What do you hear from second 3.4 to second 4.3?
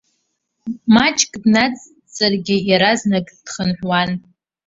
дхынҳәуан.